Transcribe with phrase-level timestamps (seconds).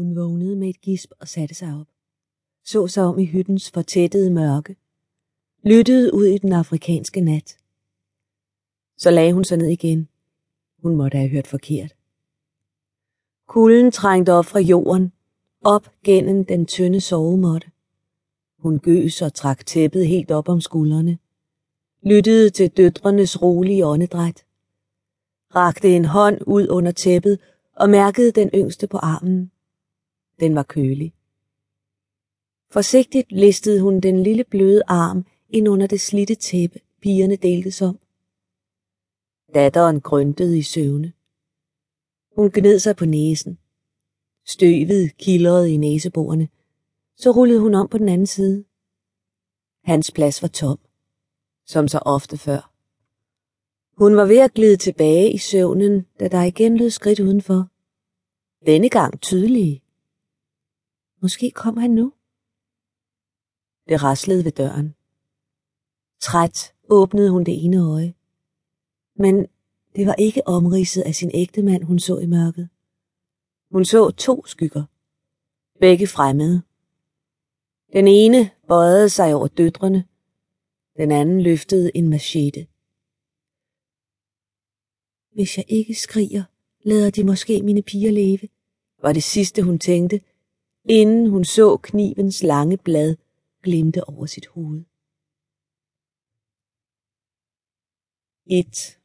[0.00, 1.86] Hun vågnede med et gisp og satte sig op.
[2.64, 4.76] Så sig om i hyttens fortættede mørke.
[5.62, 7.56] Lyttede ud i den afrikanske nat.
[8.96, 10.08] Så lagde hun sig ned igen.
[10.82, 11.96] Hun måtte have hørt forkert.
[13.48, 15.12] Kulden trængte op fra jorden,
[15.64, 17.70] op gennem den tynde sovemåtte.
[18.58, 21.18] Hun gøs og trak tæppet helt op om skuldrene.
[22.02, 24.44] Lyttede til døtrenes rolige åndedræt.
[25.54, 27.38] Rakte en hånd ud under tæppet
[27.76, 29.50] og mærkede den yngste på armen.
[30.40, 31.14] Den var kølig.
[32.70, 37.98] Forsigtigt listede hun den lille bløde arm ind under det slitte tæppe, pigerne deltes om.
[39.54, 41.12] Datteren grøntede i søvne.
[42.36, 43.58] Hun gned sig på næsen.
[44.46, 46.48] Støvet kildrede i næseborene.
[47.16, 48.64] Så rullede hun om på den anden side.
[49.84, 50.78] Hans plads var tom,
[51.66, 52.72] som så ofte før.
[53.98, 57.68] Hun var ved at glide tilbage i søvnen, da der igen lød skridt udenfor.
[58.66, 59.82] Denne gang tydelige.
[61.22, 62.12] Måske kom han nu.
[63.88, 64.94] Det raslede ved døren.
[66.20, 68.14] Træt åbnede hun det ene øje.
[69.14, 69.46] Men
[69.96, 72.68] det var ikke omridset af sin ægte mand, hun så i mørket.
[73.70, 74.84] Hun så to skygger.
[75.80, 76.62] Begge fremmede.
[77.92, 80.04] Den ene bøjede sig over døtrene.
[80.96, 82.66] Den anden løftede en machete.
[85.32, 86.44] Hvis jeg ikke skriger,
[86.82, 88.48] lader de måske mine piger leve,
[89.02, 90.20] var det sidste hun tænkte,
[90.84, 93.16] inden hun så knivens lange blad
[93.62, 94.84] glimte over sit hoved.
[98.46, 98.98] 1.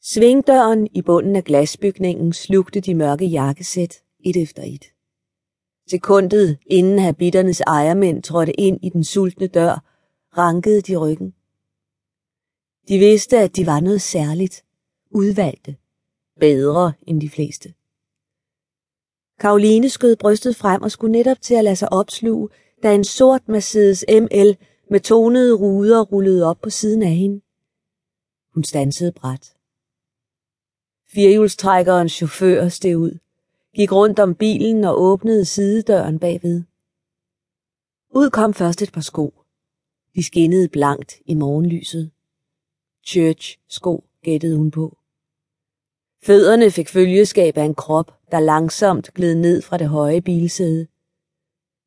[0.00, 4.84] Svingdøren i bunden af glasbygningen slugte de mørke jakkesæt et efter et.
[5.90, 9.84] Sekundet inden habitternes ejermænd trådte ind i den sultne dør,
[10.38, 11.34] rankede de ryggen.
[12.88, 14.64] De vidste, at de var noget særligt,
[15.10, 15.76] udvalgte,
[16.40, 17.74] bedre end de fleste.
[19.44, 22.48] Karoline skød brystet frem og skulle netop til at lade sig opsluge,
[22.82, 24.56] da en sort Mercedes ML
[24.90, 27.40] med tonede ruder rullede op på siden af hende.
[28.54, 29.56] Hun stansede bræt.
[31.08, 33.18] Firehjulstrækkerens chauffør steg ud,
[33.74, 36.62] gik rundt om bilen og åbnede sidedøren bagved.
[38.14, 39.34] Ud kom først et par sko.
[40.14, 42.10] De skinnede blankt i morgenlyset.
[43.06, 44.98] Church sko gættede hun på.
[46.22, 50.86] Fødderne fik følgeskab af en krop, der langsomt gled ned fra det høje bilsæde.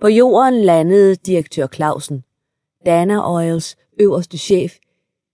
[0.00, 2.24] På jorden landede direktør Clausen,
[2.86, 4.76] Dana Oils øverste chef,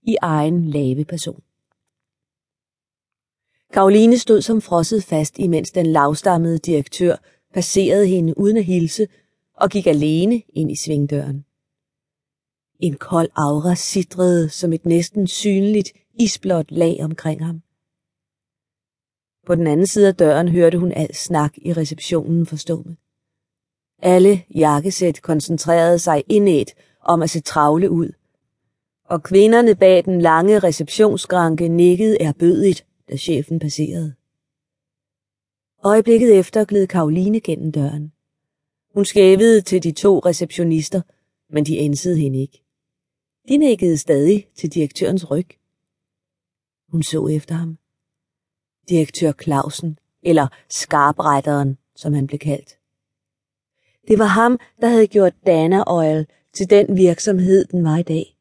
[0.02, 1.42] i egen lave person.
[3.72, 7.16] Karoline stod som frosset fast, imens den lavstammede direktør
[7.54, 9.08] passerede hende uden at hilse
[9.56, 11.44] og gik alene ind i svingdøren.
[12.80, 17.63] En kold aura sidrede som et næsten synligt isblåt lag omkring ham.
[19.46, 22.96] På den anden side af døren hørte hun al snak i receptionen forstumme.
[24.02, 28.12] Alle jakkesæt koncentrerede sig indet om at se travle ud,
[29.04, 34.14] og kvinderne bag den lange receptionsskranke nikkede erbødigt, da chefen passerede.
[35.84, 38.12] Øjeblikket efter gled Karoline gennem døren.
[38.94, 41.02] Hun skævede til de to receptionister,
[41.50, 42.62] men de ensede hende ikke.
[43.48, 45.48] De nikkede stadig til direktørens ryg.
[46.88, 47.78] Hun så efter ham.
[48.88, 52.78] Direktør Clausen, eller skarpretteren, som han blev kaldt.
[54.08, 58.36] Det var ham, der havde gjort Dana Oil til den virksomhed, den var i dag.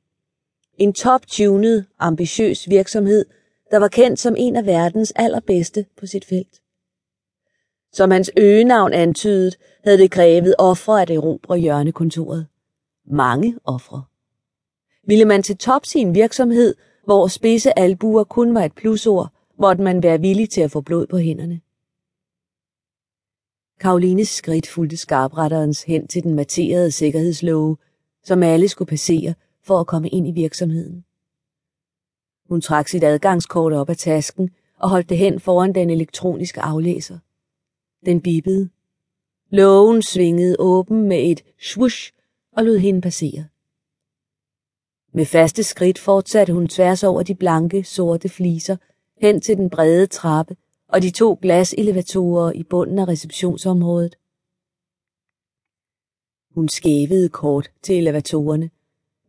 [0.77, 3.25] En top-tunet, ambitiøs virksomhed,
[3.71, 6.61] der var kendt som en af verdens allerbedste på sit felt.
[7.93, 9.51] Som hans øgenavn antydede,
[9.83, 12.47] havde det krævet ofre at erobre hjørnekontoret.
[13.05, 14.03] Mange ofre.
[15.07, 19.29] Ville man til top sin virksomhed, hvor spidse albuer kun var et plusord,
[19.63, 21.61] måtte man være villig til at få blod på hænderne.
[23.79, 27.77] Karolines skridt fulgte skarpretterens hen til den materede sikkerhedslåge,
[28.23, 31.05] som alle skulle passere for at komme ind i virksomheden.
[32.49, 37.17] Hun trak sit adgangskort op af tasken og holdt det hen foran den elektroniske aflæser.
[38.05, 38.69] Den bippede.
[39.49, 42.11] Lågen svingede åben med et swoosh
[42.51, 43.45] og lod hende passere.
[45.13, 48.77] Med faste skridt fortsatte hun tværs over de blanke, sorte fliser
[49.23, 50.55] hen til den brede trappe
[50.87, 54.15] og de to glaselevatorer i bunden af receptionsområdet.
[56.55, 58.69] Hun skævede kort til elevatorerne,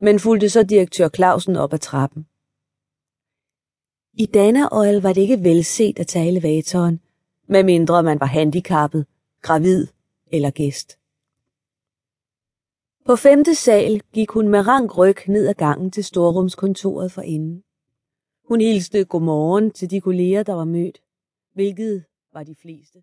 [0.00, 2.26] men fulgte så direktør Clausen op ad trappen.
[4.19, 7.00] I Dana Oil var det ikke velset at tage elevatoren,
[7.47, 9.06] medmindre man var handicappet,
[9.43, 9.87] gravid
[10.26, 10.99] eller gæst.
[13.06, 17.64] På femte sal gik hun med rank ryg ned ad gangen til storrumskontoret for inden.
[18.49, 21.02] Hun hilste godmorgen til de kolleger, der var mødt,
[21.52, 23.02] hvilket var de fleste.